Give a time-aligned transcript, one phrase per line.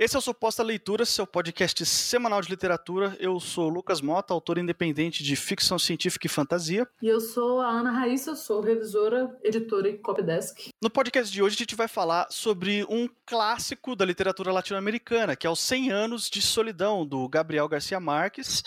[0.00, 3.14] Esse é o Suposta Leitura, seu podcast semanal de literatura.
[3.20, 6.88] Eu sou Lucas Mota, autor independente de ficção científica e fantasia.
[7.02, 10.70] E eu sou a Ana Raíssa, sou revisora, editora e copydesk.
[10.82, 15.46] No podcast de hoje a gente vai falar sobre um clássico da literatura latino-americana, que
[15.46, 18.62] é Os 100 Anos de Solidão, do Gabriel Garcia Marques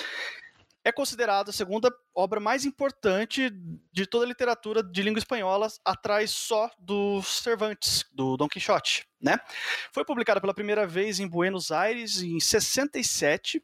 [0.83, 3.49] é considerado a segunda obra mais importante
[3.91, 9.37] de toda a literatura de língua espanhola, atrás só do Cervantes, do Dom Quixote, né?
[9.91, 13.63] Foi publicada pela primeira vez em Buenos Aires em 67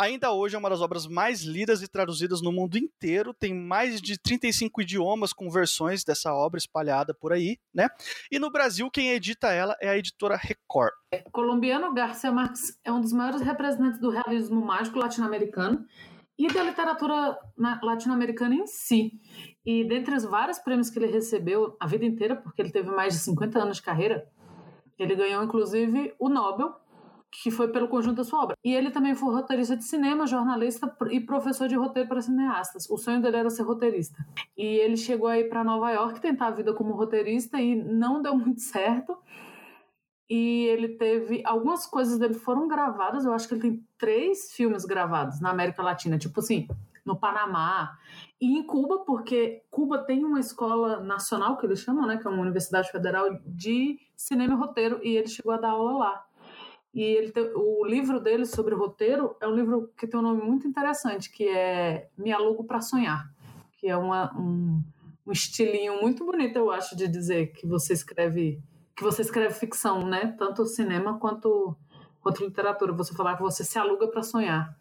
[0.00, 4.00] Ainda hoje é uma das obras mais lidas e traduzidas no mundo inteiro, tem mais
[4.00, 7.86] de 35 idiomas com versões dessa obra espalhada por aí, né?
[8.30, 10.94] E no Brasil, quem edita ela é a editora Record.
[11.30, 15.86] Colombiano Garcia Marques é um dos maiores representantes do realismo mágico latino-americano
[16.40, 17.38] e da literatura
[17.82, 19.12] latino-americana em si.
[19.64, 23.12] E dentre os vários prêmios que ele recebeu a vida inteira, porque ele teve mais
[23.12, 24.26] de 50 anos de carreira,
[24.98, 26.74] ele ganhou inclusive o Nobel
[27.30, 28.56] que foi pelo conjunto da sua obra.
[28.64, 32.88] E ele também foi roteirista de cinema, jornalista e professor de roteiro para cineastas.
[32.90, 34.16] O sonho dele era ser roteirista.
[34.56, 38.36] E ele chegou aí para Nova York tentar a vida como roteirista e não deu
[38.36, 39.16] muito certo.
[40.30, 41.42] E ele teve.
[41.44, 45.82] Algumas coisas dele foram gravadas, eu acho que ele tem três filmes gravados na América
[45.82, 46.68] Latina, tipo assim,
[47.04, 47.98] no Panamá
[48.40, 52.30] e em Cuba, porque Cuba tem uma escola nacional, que eles chamam, né, que é
[52.30, 56.24] uma universidade federal de cinema e roteiro, e ele chegou a dar aula lá.
[56.94, 60.42] E ele tem, o livro dele sobre roteiro é um livro que tem um nome
[60.42, 63.28] muito interessante, que é Me Alugo para Sonhar,
[63.78, 64.80] que é uma, um,
[65.26, 68.62] um estilinho muito bonito, eu acho, de dizer que você escreve
[69.00, 70.36] que você escreve ficção, né?
[70.38, 71.74] Tanto cinema quanto
[72.20, 72.92] quanto literatura.
[72.92, 74.76] Você falar que você se aluga para sonhar.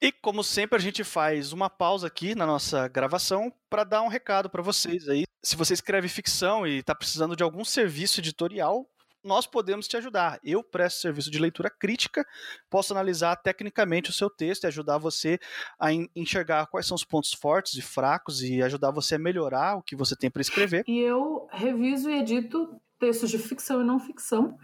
[0.00, 4.08] E como sempre a gente faz uma pausa aqui na nossa gravação para dar um
[4.08, 5.24] recado para vocês aí.
[5.42, 8.88] Se você escreve ficção e está precisando de algum serviço editorial,
[9.24, 10.38] nós podemos te ajudar.
[10.44, 12.24] Eu presto serviço de leitura crítica,
[12.70, 15.38] posso analisar tecnicamente o seu texto e ajudar você
[15.80, 19.82] a enxergar quais são os pontos fortes e fracos e ajudar você a melhorar o
[19.82, 20.84] que você tem para escrever.
[20.86, 24.56] E eu reviso e edito textos de ficção e não ficção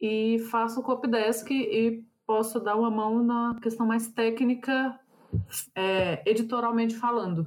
[0.00, 4.98] e faço copydesk e posso dar uma mão na questão mais técnica,
[5.72, 7.46] é, editorialmente falando.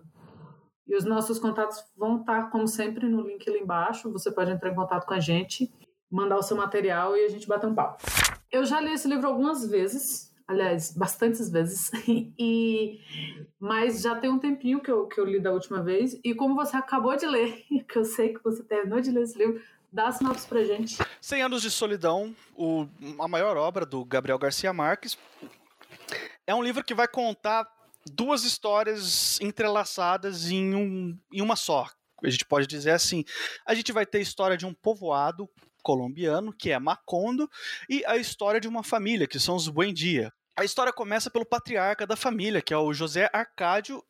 [0.88, 4.09] E os nossos contatos vão estar, como sempre, no link ali embaixo.
[4.14, 5.70] Você pode entrar em contato com a gente
[6.09, 8.02] mandar o seu material e a gente bater um papo.
[8.50, 13.02] Eu já li esse livro algumas vezes, aliás, bastantes vezes, e
[13.59, 16.56] mas já tem um tempinho que eu, que eu li da última vez, e como
[16.56, 19.59] você acabou de ler, que eu sei que você terminou de ler esse livro,
[19.95, 20.97] dá a sinopse pra gente.
[21.22, 22.85] 100 Anos de Solidão, o,
[23.17, 25.17] a maior obra do Gabriel Garcia Marques,
[26.45, 27.66] é um livro que vai contar
[28.11, 31.88] duas histórias entrelaçadas em, um, em uma só.
[32.22, 33.23] A gente pode dizer assim:
[33.66, 35.50] a gente vai ter a história de um povoado
[35.81, 37.50] colombiano, que é Macondo,
[37.89, 40.31] e a história de uma família, que são os Buendia.
[40.57, 44.03] A história começa pelo patriarca da família, que é o José Arcádio.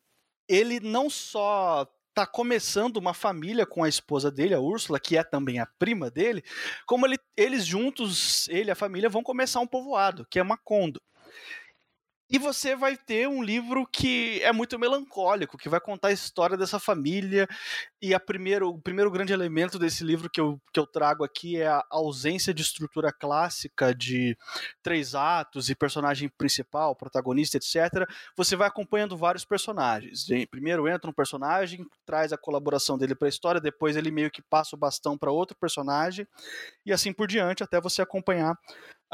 [0.47, 5.23] Ele não só está começando uma família com a esposa dele, a Úrsula, que é
[5.23, 6.41] também a prima dele,
[6.87, 11.01] como ele, eles juntos, ele e a família, vão começar um povoado, que é Macondo.
[12.27, 16.57] E você vai ter um livro que é muito melancólico, que vai contar a história
[16.57, 17.47] dessa família.
[18.01, 21.57] E a primeiro, o primeiro grande elemento desse livro que eu, que eu trago aqui
[21.57, 24.35] é a ausência de estrutura clássica de
[24.81, 28.09] três atos e personagem principal, protagonista, etc.
[28.35, 30.25] Você vai acompanhando vários personagens.
[30.49, 34.41] Primeiro entra um personagem, traz a colaboração dele para a história, depois ele meio que
[34.41, 36.27] passa o bastão para outro personagem,
[36.83, 38.57] e assim por diante, até você acompanhar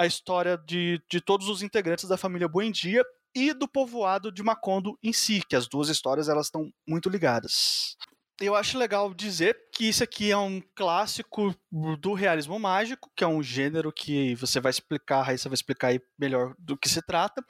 [0.02, 3.04] a história de, de todos os integrantes da família Buendia
[3.36, 7.96] e do povoado de Macondo em si, que as duas histórias elas estão muito ligadas.
[8.40, 11.56] Eu acho legal dizer que isso aqui é um clássico
[12.00, 15.90] do realismo mágico, que é um gênero que você vai explicar, a Raíssa vai explicar
[15.90, 17.46] aí melhor do que se trata.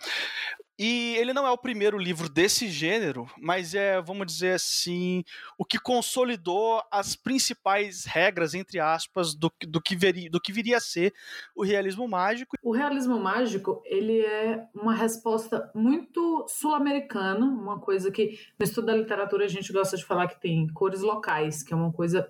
[0.83, 5.23] E ele não é o primeiro livro desse gênero, mas é, vamos dizer assim,
[5.55, 10.77] o que consolidou as principais regras, entre aspas, do, do, que, veri, do que viria
[10.77, 11.13] a ser
[11.55, 12.57] o realismo mágico.
[12.63, 18.95] O realismo mágico, ele é uma resposta muito sul-americana, uma coisa que no estudo da
[18.95, 22.27] literatura a gente gosta de falar que tem cores locais, que é uma coisa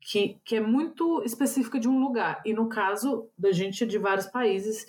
[0.00, 2.40] que, que é muito específica de um lugar.
[2.46, 4.86] E no caso da gente de vários países,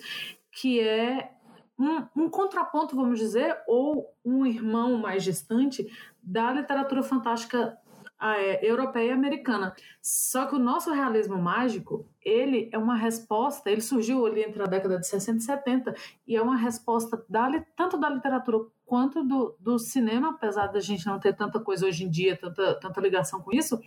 [0.60, 1.30] que é
[1.78, 5.86] um, um, contraponto, vamos dizer, ou um irmão mais distante
[6.22, 7.78] da literatura fantástica
[8.20, 9.74] é, europeia e americana.
[10.02, 14.66] Só que o nosso realismo mágico, ele é uma resposta, ele surgiu ali entre a
[14.66, 15.94] década de 60 e 70,
[16.26, 21.06] e é uma resposta da, tanto da literatura quanto do, do cinema, apesar da gente
[21.06, 23.78] não ter tanta coisa hoje em dia, tanta, tanta ligação com isso,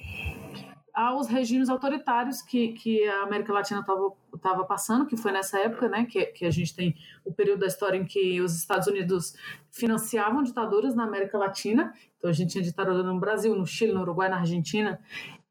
[0.94, 3.84] aos regimes autoritários que, que a América Latina
[4.34, 6.96] estava passando, que foi nessa época, né, que, que a gente tem
[7.26, 9.34] o período da história em que os Estados Unidos
[9.70, 11.94] financiavam ditaduras na América Latina.
[12.18, 15.00] Então a gente tinha ditadura no Brasil, no Chile, no Uruguai, na Argentina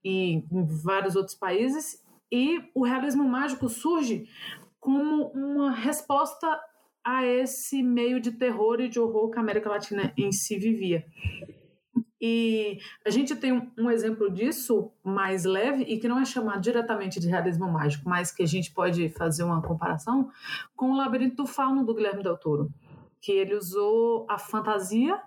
[0.04, 2.02] e em vários outros países.
[2.30, 4.28] E o realismo mágico surge
[4.78, 6.46] como uma resposta
[7.04, 11.04] a esse meio de terror e de horror que a América Latina em si vivia.
[12.20, 17.18] E a gente tem um, exemplo disso mais leve e que não é chamado diretamente
[17.18, 20.30] de realismo mágico, mas que a gente pode fazer uma comparação
[20.76, 22.70] com o Labirinto do Fauno do Guilherme Del Toro,
[23.22, 25.18] que ele usou a fantasia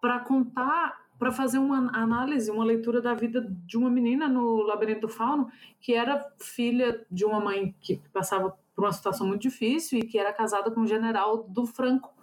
[0.00, 5.02] para contar, para fazer uma análise, uma leitura da vida de uma menina no Labirinto
[5.02, 5.48] do Fauno,
[5.80, 10.18] que era filha de uma mãe que passava por uma situação muito difícil e que
[10.18, 12.13] era casada com um general do Franco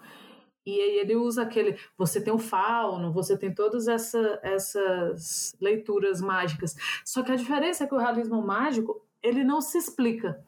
[0.66, 1.78] e aí ele usa aquele.
[1.98, 6.76] Você tem o fauno, você tem todas essa, essas leituras mágicas.
[7.04, 10.44] Só que a diferença é que o realismo mágico ele não se explica.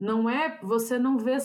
[0.00, 0.58] Não é.
[0.62, 1.36] Você não vê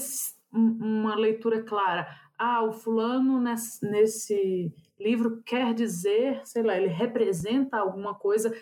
[0.51, 2.07] uma leitura clara.
[2.37, 8.55] Ah, o fulano nesse, nesse livro quer dizer, sei lá, ele representa alguma coisa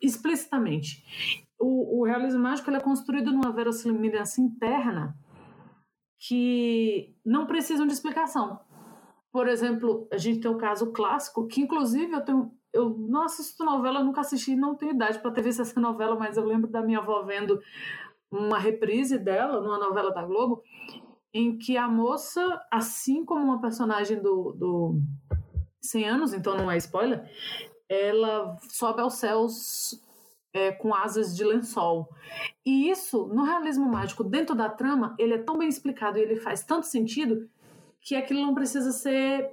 [0.00, 1.04] explicitamente.
[1.58, 5.16] O, o realismo mágico ele é construído numa verossimilhança interna
[6.26, 8.58] que não precisam de explicação.
[9.30, 12.52] Por exemplo, a gente tem o um caso clássico, que inclusive eu tenho.
[12.72, 16.36] Eu não assisto novela, nunca assisti, não tenho idade para ter visto essa novela, mas
[16.36, 17.60] eu lembro da minha avó vendo
[18.30, 20.62] uma reprise dela, numa novela da Globo,
[21.32, 25.00] em que a moça, assim como uma personagem do, do
[25.82, 27.30] 100 anos, então não é spoiler,
[27.88, 30.03] ela sobe aos céus
[30.54, 32.08] é, com asas de lençol.
[32.64, 36.36] E isso, no realismo mágico, dentro da trama, ele é tão bem explicado e ele
[36.36, 37.50] faz tanto sentido
[38.00, 39.50] que aquilo não precisa ser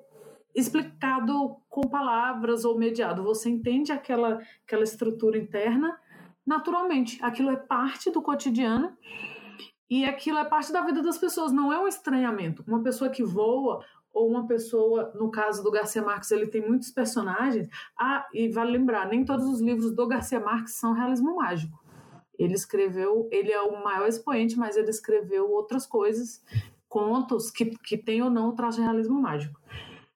[0.54, 3.24] explicado com palavras ou mediado.
[3.24, 6.00] Você entende aquela, aquela estrutura interna
[6.46, 7.18] naturalmente.
[7.24, 8.96] Aquilo é parte do cotidiano
[9.90, 12.64] e aquilo é parte da vida das pessoas, não é um estranhamento.
[12.68, 13.84] Uma pessoa que voa
[14.14, 17.68] ou uma pessoa, no caso do Garcia Marques, ele tem muitos personagens.
[17.98, 21.80] Ah, e vale lembrar, nem todos os livros do Garcia Marques são realismo mágico.
[22.38, 26.44] Ele escreveu, ele é o maior expoente, mas ele escreveu outras coisas,
[26.90, 29.60] contos que, que tem ou não o traço de realismo mágico.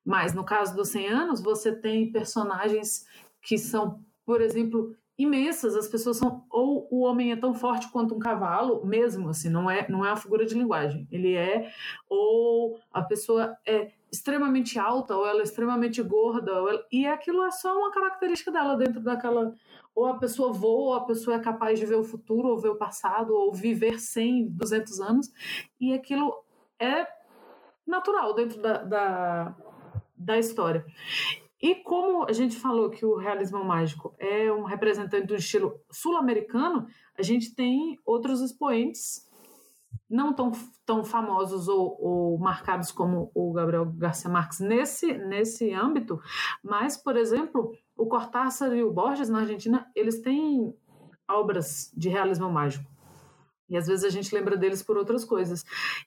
[0.03, 3.05] Mas no caso dos 100 anos, você tem personagens
[3.41, 5.75] que são, por exemplo, imensas.
[5.75, 9.69] As pessoas são ou o homem é tão forte quanto um cavalo, mesmo assim, não
[9.69, 11.07] é não é uma figura de linguagem.
[11.11, 11.71] Ele é
[12.09, 17.51] ou a pessoa é extremamente alta ou ela é extremamente gorda, ela, e aquilo é
[17.51, 19.53] só uma característica dela dentro daquela
[19.93, 22.67] ou a pessoa voa, ou a pessoa é capaz de ver o futuro, ou ver
[22.67, 25.31] o passado, ou viver 100, 200 anos,
[25.79, 26.43] e aquilo
[26.77, 27.07] é
[27.87, 29.55] natural dentro da, da,
[30.17, 30.85] da história.
[31.61, 36.85] E como a gente falou que o realismo mágico é um representante do estilo sul-americano,
[37.17, 39.25] a gente tem outros expoentes
[40.09, 40.51] não tão,
[40.85, 46.19] tão famosos ou, ou, marcados como o Gabriel Garcia Marques nesse, nesse âmbito,
[46.63, 50.73] mas, por exemplo, o Cortázar e o Borges na Argentina, eles têm
[51.29, 52.85] obras de realismo mágico.
[53.67, 55.65] E às vezes a gente lembra deles por outras coisas.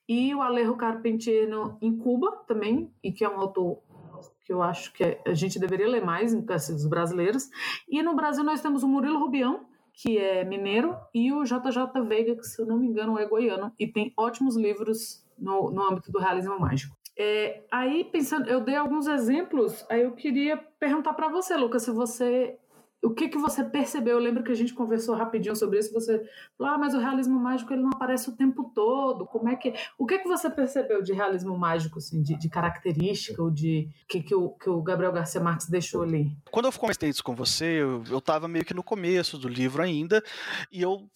[0.08, 1.48] E o Alejo Carpentier
[1.80, 3.82] em Cuba também, e que é um autor
[4.48, 7.50] que eu acho que a gente deveria ler mais, assim, os brasileiros.
[7.86, 12.34] E no Brasil nós temos o Murilo Rubião, que é mineiro, e o JJ Veiga,
[12.34, 16.10] que se eu não me engano é goiano, e tem ótimos livros no, no âmbito
[16.10, 16.96] do realismo mágico.
[17.14, 21.90] É, aí, pensando, eu dei alguns exemplos, aí eu queria perguntar para você, Lucas, se
[21.90, 22.58] você
[23.02, 24.16] o que que você percebeu?
[24.16, 25.92] Eu lembro que a gente conversou rapidinho sobre isso.
[25.92, 26.22] Você
[26.56, 29.26] falou, ah, mas o realismo mágico ele não aparece o tempo todo.
[29.26, 29.72] Como é que?
[29.96, 34.22] O que que você percebeu de realismo mágico, assim, de, de característica ou de que
[34.22, 36.36] que o, que o Gabriel Garcia Marques deixou ali?
[36.50, 39.82] Quando eu comentei isso com você, eu, eu tava meio que no começo do livro
[39.82, 40.22] ainda
[40.72, 41.08] e eu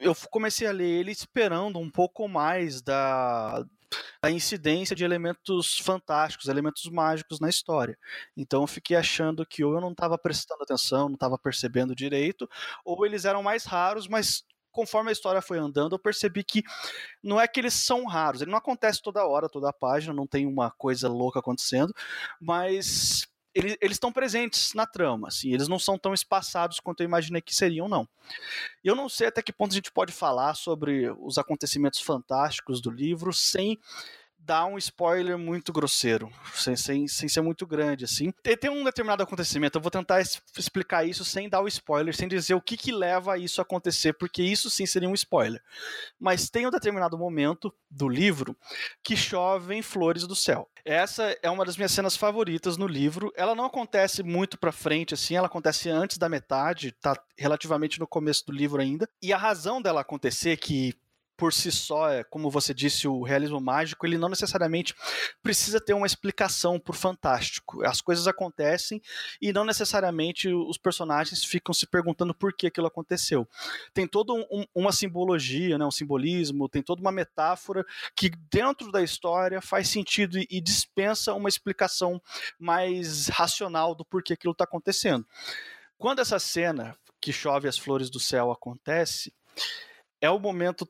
[0.00, 3.64] eu comecei a ler ele esperando um pouco mais da,
[4.22, 7.98] a incidência de elementos fantásticos, elementos mágicos na história.
[8.36, 12.48] Então eu fiquei achando que ou eu não estava prestando atenção, não estava percebendo direito,
[12.84, 16.62] ou eles eram mais raros, mas conforme a história foi andando, eu percebi que
[17.22, 20.26] não é que eles são raros, ele não acontece toda hora, toda a página, não
[20.26, 21.92] tem uma coisa louca acontecendo,
[22.40, 27.40] mas eles, estão presentes na trama, assim, eles não são tão espaçados quanto eu imaginei
[27.40, 28.08] que seriam, não.
[28.84, 32.90] Eu não sei até que ponto a gente pode falar sobre os acontecimentos fantásticos do
[32.90, 33.78] livro sem
[34.48, 38.32] dar um spoiler muito grosseiro, sem, sem, sem ser muito grande, assim.
[38.42, 40.22] Tem, tem um determinado acontecimento, eu vou tentar
[40.56, 44.14] explicar isso sem dar o spoiler, sem dizer o que que leva a isso acontecer,
[44.14, 45.62] porque isso sim seria um spoiler.
[46.18, 48.56] Mas tem um determinado momento do livro
[49.04, 50.66] que chovem flores do céu.
[50.82, 53.30] Essa é uma das minhas cenas favoritas no livro.
[53.36, 58.06] Ela não acontece muito pra frente, assim, ela acontece antes da metade, tá relativamente no
[58.06, 59.06] começo do livro ainda.
[59.20, 60.94] E a razão dela acontecer, que
[61.38, 64.92] por si só, é, como você disse, o realismo mágico, ele não necessariamente
[65.40, 67.86] precisa ter uma explicação por fantástico.
[67.86, 69.00] As coisas acontecem
[69.40, 73.48] e não necessariamente os personagens ficam se perguntando por que aquilo aconteceu.
[73.94, 79.00] Tem toda um, uma simbologia, né, um simbolismo, tem toda uma metáfora que dentro da
[79.00, 82.20] história faz sentido e, e dispensa uma explicação
[82.58, 85.24] mais racional do porquê aquilo está acontecendo.
[85.96, 89.32] Quando essa cena que chove as flores do céu acontece,
[90.20, 90.88] é o momento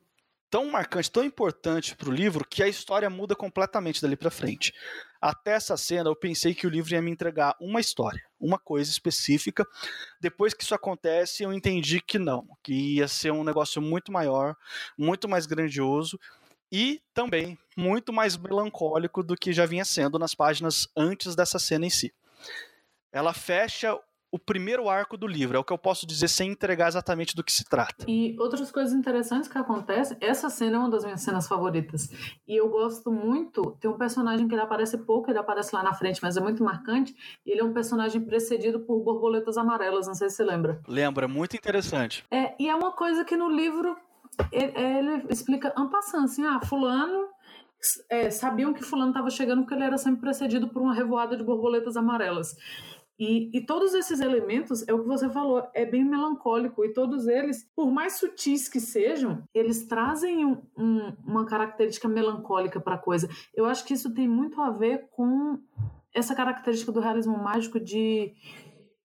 [0.49, 4.73] tão marcante, tão importante para o livro, que a história muda completamente dali para frente.
[5.21, 8.89] Até essa cena, eu pensei que o livro ia me entregar uma história, uma coisa
[8.89, 9.65] específica.
[10.19, 14.55] Depois que isso acontece, eu entendi que não, que ia ser um negócio muito maior,
[14.97, 16.19] muito mais grandioso
[16.71, 21.85] e também muito mais melancólico do que já vinha sendo nas páginas antes dessa cena
[21.85, 22.13] em si.
[23.11, 23.99] Ela fecha
[24.31, 27.43] o primeiro arco do livro, é o que eu posso dizer sem entregar exatamente do
[27.43, 28.05] que se trata.
[28.07, 32.09] E outras coisas interessantes que acontecem, essa cena é uma das minhas cenas favoritas.
[32.47, 35.93] E eu gosto muito, tem um personagem que ele aparece pouco, ele aparece lá na
[35.93, 40.29] frente, mas é muito marcante, ele é um personagem precedido por borboletas amarelas, não sei
[40.29, 40.81] se você lembra.
[40.87, 42.23] Lembra, muito interessante.
[42.29, 43.97] É, e é uma coisa que no livro
[44.51, 47.27] ele, ele explica en passant, assim, ah, fulano
[48.09, 51.43] é, sabiam que fulano estava chegando porque ele era sempre precedido por uma revoada de
[51.43, 52.55] borboletas amarelas.
[53.19, 56.85] E, e, todos esses elementos, é o que você falou, é bem melancólico.
[56.85, 62.79] E todos eles, por mais sutis que sejam, eles trazem um, um, uma característica melancólica
[62.79, 63.27] para a coisa.
[63.53, 65.59] Eu acho que isso tem muito a ver com
[66.13, 68.33] essa característica do realismo mágico de,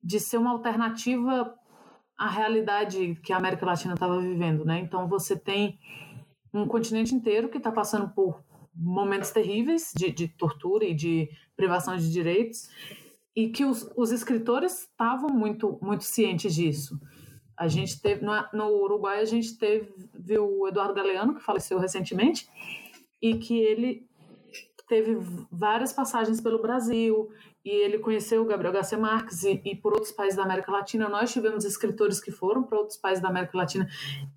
[0.01, 1.53] de ser uma alternativa
[2.17, 4.65] à realidade que a América Latina estava vivendo.
[4.65, 4.79] Né?
[4.79, 5.77] Então você tem
[6.53, 11.97] um continente inteiro que está passando por momentos terríveis de, de tortura e de privação
[11.97, 12.69] de direitos
[13.35, 16.99] e que os, os escritores estavam muito, muito cientes disso.
[17.57, 19.93] A gente teve, no, no Uruguai, a gente teve
[20.39, 22.49] o Eduardo Galeano, que faleceu recentemente,
[23.21, 24.07] e que ele
[24.89, 25.17] teve
[25.51, 27.31] várias passagens pelo Brasil,
[27.65, 31.09] e ele conheceu o Gabriel Garcia Marques e, e, por outros países da América Latina.
[31.09, 33.89] Nós tivemos escritores que foram para outros países da América Latina.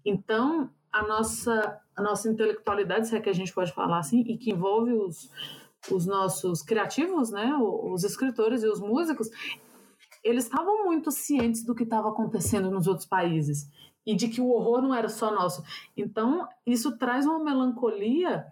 [0.06, 4.38] Então, a nossa, a nossa intelectualidade, se é que a gente pode falar assim, e
[4.38, 5.30] que envolve os,
[5.92, 9.30] os nossos criativos, né, os escritores e os músicos,
[10.24, 13.70] eles estavam muito cientes do que estava acontecendo nos outros países
[14.06, 15.64] e de que o horror não era só nosso.
[15.96, 18.46] Então, isso traz uma melancolia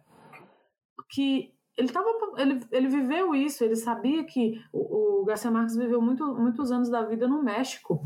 [1.09, 6.01] que ele tava, ele, ele viveu isso, ele sabia que o, o Garcia Marques viveu
[6.01, 8.01] muito, muitos anos da vida no México.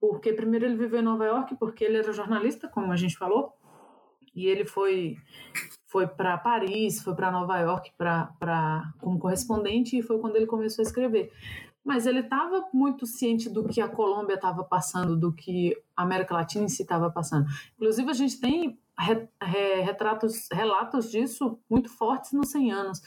[0.00, 3.52] Porque primeiro ele viveu em Nova York, porque ele era jornalista, como a gente falou,
[4.34, 5.16] e ele foi
[5.90, 10.82] foi para Paris, foi para Nova York para como correspondente e foi quando ele começou
[10.82, 11.32] a escrever.
[11.84, 16.34] Mas ele estava muito ciente do que a Colômbia estava passando, do que a América
[16.34, 17.46] Latina em si estava passando.
[17.74, 18.78] Inclusive, a gente tem
[19.84, 23.02] retratos, relatos disso muito fortes nos 100 anos.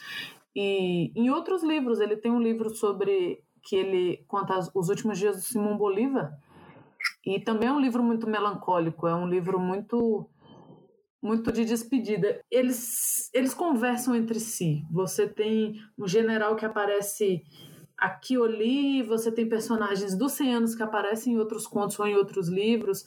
[0.54, 5.36] E em outros livros, ele tem um livro sobre que ele conta os últimos dias
[5.36, 6.36] do Simão Bolívar,
[7.24, 10.28] e também é um livro muito melancólico, é um livro muito
[11.24, 12.38] muito de despedida.
[12.50, 14.84] Eles, eles conversam entre si.
[14.90, 17.42] Você tem um general que aparece
[17.96, 22.06] aqui ou ali, você tem personagens dos 100 anos que aparecem em outros contos ou
[22.06, 23.06] em outros livros.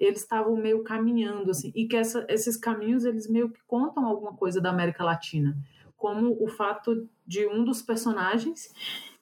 [0.00, 4.32] Eles estavam meio caminhando, assim, e que essa, esses caminhos eles meio que contam alguma
[4.32, 5.54] coisa da América Latina.
[5.98, 8.72] Como o fato de um dos personagens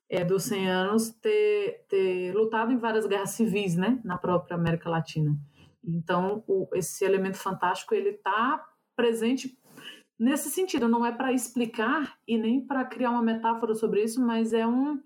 [0.09, 4.89] é, dos 100 anos ter, ter lutado em várias guerras civis, né, na própria América
[4.89, 5.37] Latina.
[5.89, 8.65] Então, o, esse elemento fantástico ele está
[8.95, 9.59] presente
[10.19, 10.89] nesse sentido.
[10.89, 15.01] Não é para explicar e nem para criar uma metáfora sobre isso, mas é um,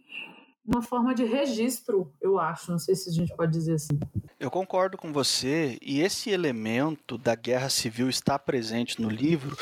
[0.66, 2.70] uma forma de registro, eu acho.
[2.70, 3.98] Não sei se a gente pode dizer assim.
[4.40, 9.56] Eu concordo com você, e esse elemento da guerra civil está presente no livro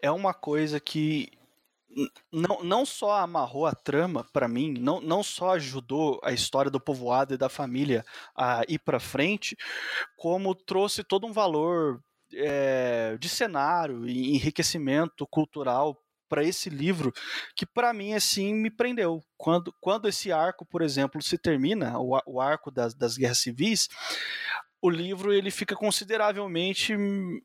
[0.00, 1.28] é uma coisa que
[2.32, 6.80] não, não só amarrou a trama para mim, não, não só ajudou a história do
[6.80, 8.04] povoado e da família
[8.36, 9.56] a ir para frente,
[10.16, 12.02] como trouxe todo um valor
[12.34, 15.96] é, de cenário e enriquecimento cultural
[16.28, 17.12] para esse livro
[17.54, 19.22] que para mim assim me prendeu.
[19.36, 23.88] Quando, quando esse arco por exemplo se termina o, o arco das, das guerras civis
[24.82, 26.94] o livro ele fica consideravelmente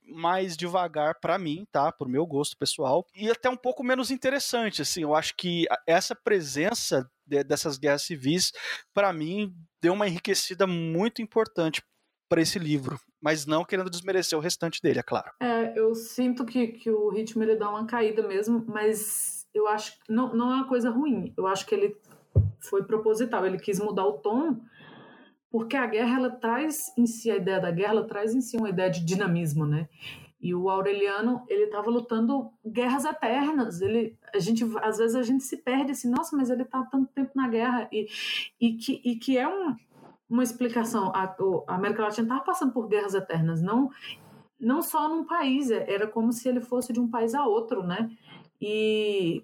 [0.05, 1.91] mais devagar para mim, tá?
[1.91, 5.03] Por meu gosto pessoal e até um pouco menos interessante, assim.
[5.03, 8.51] Eu acho que essa presença de, dessas guerras civis,
[8.93, 11.81] para mim, deu uma enriquecida muito importante
[12.29, 15.31] para esse livro, mas não querendo desmerecer o restante dele, é claro.
[15.41, 19.93] É, eu sinto que, que o ritmo ele dá uma caída mesmo, mas eu acho
[19.93, 21.33] que não, não é uma coisa ruim.
[21.37, 21.97] Eu acho que ele
[22.61, 24.61] foi proposital, ele quis mudar o tom
[25.51, 28.55] porque a guerra ela traz em si a ideia da guerra, ela traz em si
[28.55, 29.89] uma ideia de dinamismo, né?
[30.41, 33.79] E o Aureliano, ele estava lutando guerras eternas.
[33.81, 37.11] Ele, a gente, às vezes a gente se perde assim, nossa, mas ele está tanto
[37.13, 38.07] tempo na guerra e,
[38.59, 39.75] e que, e que é um,
[40.27, 41.11] uma explicação.
[41.13, 41.35] A,
[41.67, 43.91] a América Latina estava passando por guerras eternas, não
[44.61, 47.81] não só num país, é, era como se ele fosse de um país a outro,
[47.81, 48.11] né?
[48.61, 49.43] E,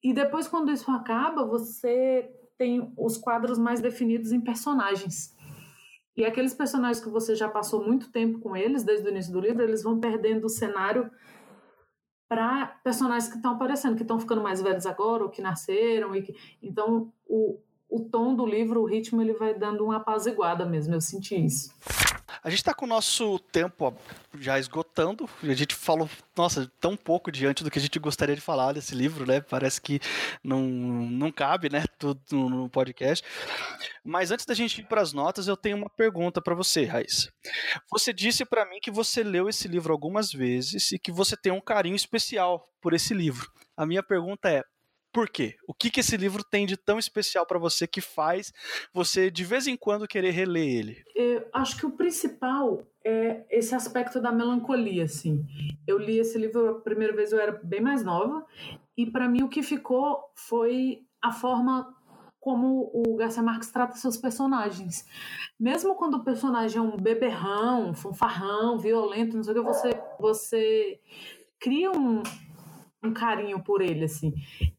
[0.00, 5.33] e depois, quando isso acaba, você tem os quadros mais definidos em personagens.
[6.16, 9.40] E aqueles personagens que você já passou muito tempo com eles, desde o início do
[9.40, 11.10] livro, eles vão perdendo o cenário
[12.28, 16.14] para personagens que estão aparecendo, que estão ficando mais velhos agora, ou que nasceram.
[16.14, 16.34] E que...
[16.62, 17.60] Então, o,
[17.94, 20.94] o tom do livro, o ritmo, ele vai dando uma apaziguada mesmo.
[20.94, 21.72] Eu senti isso.
[22.42, 23.96] A gente está com o nosso tempo
[24.36, 25.30] já esgotando.
[25.40, 28.96] A gente falou, nossa, tão pouco diante do que a gente gostaria de falar desse
[28.96, 29.40] livro, né?
[29.40, 30.00] Parece que
[30.42, 31.84] não, não cabe, né?
[31.96, 32.20] Tudo
[32.50, 33.24] no podcast.
[34.04, 37.32] Mas antes da gente ir para as notas, eu tenho uma pergunta para você, Raíssa.
[37.92, 41.52] Você disse para mim que você leu esse livro algumas vezes e que você tem
[41.52, 43.48] um carinho especial por esse livro.
[43.76, 44.64] A minha pergunta é:
[45.14, 45.54] por quê?
[45.68, 48.52] O que, que esse livro tem de tão especial para você que faz
[48.92, 51.04] você de vez em quando querer reler ele?
[51.14, 55.46] Eu acho que o principal é esse aspecto da melancolia, assim.
[55.86, 58.44] Eu li esse livro a primeira vez eu era bem mais nova
[58.96, 61.94] e para mim o que ficou foi a forma
[62.40, 65.06] como o Garcia Marques trata seus personagens.
[65.58, 69.90] Mesmo quando o personagem é um beberrão, um fanfarrão, violento, não sei o que, você,
[70.18, 71.00] você
[71.60, 72.20] cria um,
[73.02, 74.34] um carinho por ele, assim.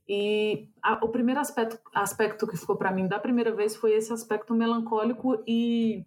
[0.08, 4.14] E a, o primeiro aspecto, aspecto que ficou para mim da primeira vez foi esse
[4.14, 6.06] aspecto melancólico e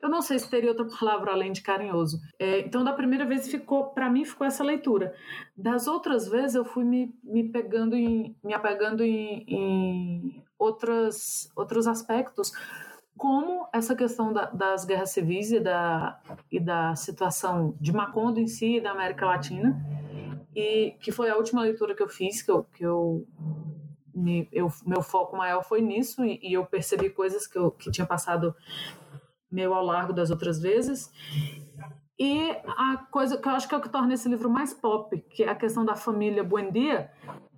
[0.00, 2.18] eu não sei se teria outra palavra além de carinhoso.
[2.38, 5.14] É, então, da primeira vez ficou, para mim, ficou essa leitura.
[5.56, 11.86] Das outras vezes, eu fui me, me pegando em, me apegando em, em outras, outros
[11.86, 12.52] aspectos,
[13.16, 16.20] como essa questão da, das guerras civis e da,
[16.52, 19.76] e da situação de Macondo em si e da América Latina
[20.56, 23.26] e que foi a última leitura que eu fiz, que eu, que eu,
[24.14, 27.90] me, eu meu foco maior foi nisso, e, e, eu percebi coisas que eu que
[27.90, 28.54] tinha passado
[29.52, 31.12] meio ao largo das outras vezes.
[32.18, 35.14] E a coisa que eu acho que é o que torna esse livro mais pop,
[35.28, 37.10] que é a questão da família Buendia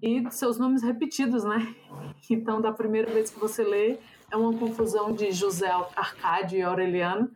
[0.02, 1.74] e seus nomes repetidos, né?
[2.30, 3.96] Então, da primeira vez que você lê,
[4.30, 7.30] é uma confusão de José Arcádio e Aureliano,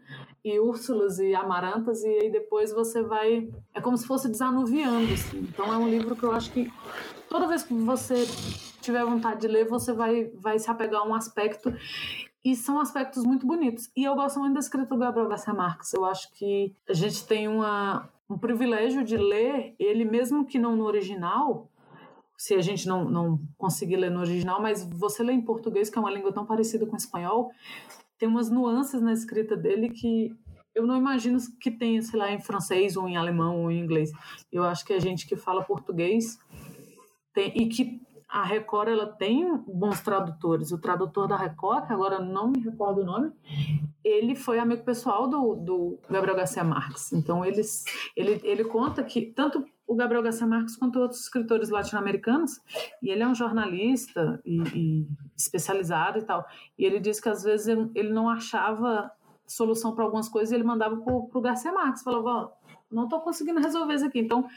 [0.44, 3.48] e Úrsulas e Amarantas, e aí depois você vai.
[3.74, 5.12] É como se fosse desanuviando.
[5.12, 5.38] Assim.
[5.38, 6.72] Então é um livro que eu acho que
[7.28, 8.26] toda vez que você
[8.80, 11.72] tiver vontade de ler, você vai, vai se apegar a um aspecto.
[12.44, 13.88] E são aspectos muito bonitos.
[13.96, 15.92] E eu gosto muito da escrita do Gabriel Garcia Marques.
[15.92, 20.74] Eu acho que a gente tem uma, um privilégio de ler ele, mesmo que não
[20.74, 21.70] no original,
[22.36, 25.96] se a gente não, não conseguir ler no original, mas você lê em português, que
[25.96, 27.52] é uma língua tão parecida com o espanhol,
[28.22, 30.32] tem umas nuances na escrita dele que
[30.72, 34.12] eu não imagino que tenha, sei lá, em francês ou em alemão ou em inglês.
[34.52, 36.38] Eu acho que a gente que fala português
[37.34, 38.00] tem, e que
[38.32, 40.72] a Record ela tem bons tradutores.
[40.72, 43.30] O tradutor da Record, que agora não me recordo o nome,
[44.02, 47.12] ele foi amigo pessoal do, do Gabriel Garcia Marques.
[47.12, 47.84] Então eles,
[48.16, 52.58] ele, ele conta que tanto o Gabriel Garcia Marques quanto outros escritores latino-americanos,
[53.02, 56.46] e ele é um jornalista e, e, especializado e tal,
[56.78, 59.12] e ele disse que às vezes ele, não achava
[59.46, 62.50] solução para algumas coisas e ele mandava para o Garcia Marques, falava,
[62.90, 64.20] não estou conseguindo resolver isso aqui.
[64.20, 64.48] Então,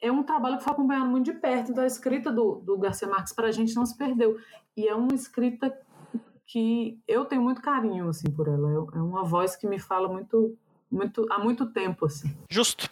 [0.00, 3.08] é um trabalho que foi acompanhando muito de perto, então a escrita do, do Garcia
[3.08, 4.38] Marques para a gente não se perdeu,
[4.76, 5.76] e é uma escrita
[6.46, 10.08] que eu tenho muito carinho assim por ela, é, é uma voz que me fala
[10.08, 10.56] muito
[10.90, 12.34] muito, há muito tempo, assim.
[12.48, 12.90] Justo.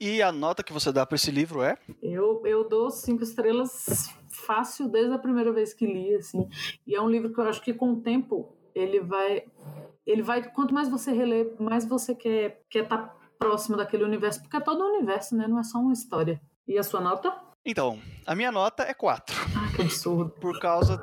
[0.00, 1.78] E a nota que você dá para esse livro é?
[2.02, 6.48] Eu, eu dou cinco estrelas fácil desde a primeira vez que li, assim.
[6.86, 9.44] E é um livro que eu acho que com o tempo ele vai,
[10.04, 14.40] ele vai, quanto mais você relê, mais você quer quer estar tá próximo daquele universo,
[14.40, 15.46] porque é todo um universo, né?
[15.46, 16.40] Não é só uma história.
[16.66, 17.32] E a sua nota?
[17.64, 19.34] Então, a minha nota é 4.
[19.56, 20.30] Ah, que absurdo.
[20.40, 21.02] Por causa.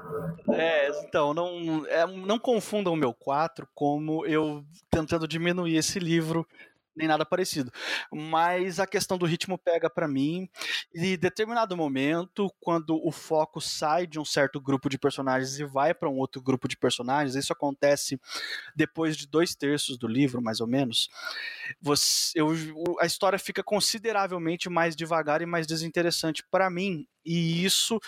[0.49, 6.47] É, então, não, é, não confundam o meu 4 como eu tentando diminuir esse livro
[6.95, 7.71] nem nada parecido.
[8.11, 10.47] Mas a questão do ritmo pega para mim.
[10.93, 15.65] E em determinado momento, quando o foco sai de um certo grupo de personagens e
[15.65, 18.19] vai para um outro grupo de personagens, isso acontece
[18.75, 21.09] depois de dois terços do livro, mais ou menos.
[21.81, 22.49] Você, eu,
[22.99, 27.07] a história fica consideravelmente mais devagar e mais desinteressante para mim.
[27.25, 27.99] E isso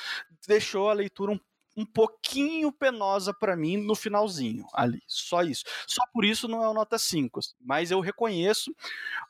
[0.47, 1.39] deixou a leitura um
[1.75, 5.01] um pouquinho penosa para mim no finalzinho ali.
[5.07, 5.63] Só isso.
[5.87, 7.39] Só por isso não é uma nota 5.
[7.39, 7.53] Assim.
[7.59, 8.73] Mas eu reconheço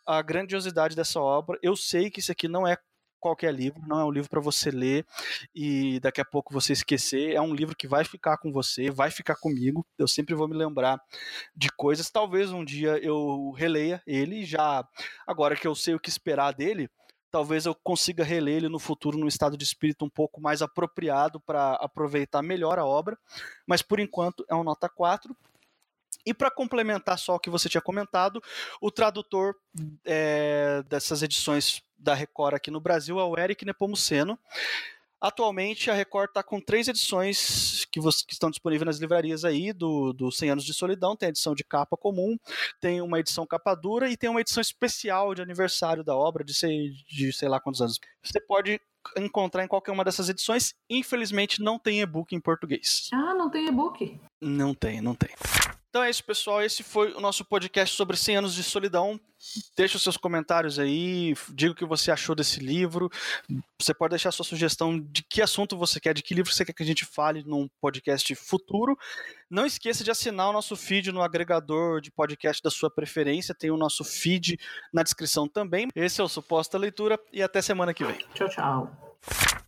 [0.05, 1.57] a grandiosidade dessa obra.
[1.61, 2.77] Eu sei que isso aqui não é
[3.25, 5.03] qualquer livro, não é um livro para você ler
[5.53, 7.33] e daqui a pouco você esquecer.
[7.33, 9.83] É um livro que vai ficar com você, vai ficar comigo.
[9.97, 11.01] Eu sempre vou me lembrar
[11.55, 12.11] de coisas.
[12.11, 14.87] Talvez um dia eu releia ele já
[15.25, 16.87] agora que eu sei o que esperar dele
[17.35, 21.37] talvez eu consiga reler ele no futuro num estado de espírito um pouco mais apropriado
[21.37, 23.19] para aproveitar melhor a obra,
[23.67, 25.35] mas por enquanto é um nota 4.
[26.25, 28.41] E para complementar só o que você tinha comentado,
[28.79, 29.53] o tradutor
[30.05, 34.39] é, dessas edições da Record aqui no Brasil é o Eric Nepomuceno.
[35.21, 40.13] Atualmente, a Record está com três edições que, que, estão disponíveis nas livrarias aí, do,
[40.13, 41.15] do 100 Anos de Solidão.
[41.15, 42.37] Tem a edição de capa comum,
[42.79, 46.53] tem uma edição capa dura e tem uma edição especial de aniversário da obra, de
[46.53, 47.99] sei, de sei lá quantos anos.
[48.23, 48.79] Você pode
[49.17, 50.73] encontrar em qualquer uma dessas edições.
[50.89, 53.09] Infelizmente, não tem e-book em português.
[53.13, 54.19] Ah, não tem e-book?
[54.41, 55.29] Não tem, não tem.
[55.95, 56.61] Então é isso, pessoal.
[56.61, 59.17] Esse foi o nosso podcast sobre 100 anos de solidão.
[59.77, 63.09] Deixe os seus comentários aí, diga o que você achou desse livro.
[63.79, 66.73] Você pode deixar sua sugestão de que assunto você quer, de que livro você quer
[66.73, 68.97] que a gente fale num podcast futuro.
[69.49, 73.55] Não esqueça de assinar o nosso feed no agregador de podcast da sua preferência.
[73.55, 74.59] Tem o nosso feed
[74.91, 75.87] na descrição também.
[75.95, 78.17] Esse é o Suposta Leitura e até semana que vem.
[78.33, 79.64] Tchau, tchau.